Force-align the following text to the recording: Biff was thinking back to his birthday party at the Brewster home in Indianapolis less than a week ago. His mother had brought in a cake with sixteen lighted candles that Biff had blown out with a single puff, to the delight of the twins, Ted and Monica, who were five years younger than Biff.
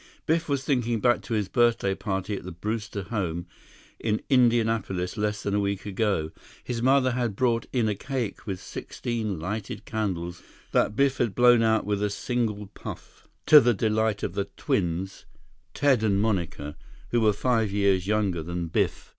Biff 0.25 0.49
was 0.49 0.63
thinking 0.63 0.99
back 0.99 1.21
to 1.21 1.35
his 1.35 1.47
birthday 1.47 1.93
party 1.93 2.35
at 2.35 2.43
the 2.43 2.51
Brewster 2.51 3.03
home 3.03 3.45
in 3.99 4.19
Indianapolis 4.31 5.15
less 5.15 5.43
than 5.43 5.53
a 5.53 5.59
week 5.59 5.85
ago. 5.85 6.31
His 6.63 6.81
mother 6.81 7.11
had 7.11 7.35
brought 7.35 7.67
in 7.71 7.87
a 7.87 7.93
cake 7.93 8.47
with 8.47 8.59
sixteen 8.59 9.39
lighted 9.39 9.85
candles 9.85 10.41
that 10.71 10.95
Biff 10.95 11.19
had 11.19 11.35
blown 11.35 11.61
out 11.61 11.85
with 11.85 12.01
a 12.01 12.09
single 12.09 12.65
puff, 12.73 13.27
to 13.45 13.59
the 13.59 13.75
delight 13.75 14.23
of 14.23 14.33
the 14.33 14.45
twins, 14.57 15.27
Ted 15.75 16.01
and 16.01 16.19
Monica, 16.19 16.75
who 17.11 17.21
were 17.21 17.31
five 17.31 17.71
years 17.71 18.07
younger 18.07 18.41
than 18.41 18.69
Biff. 18.69 19.09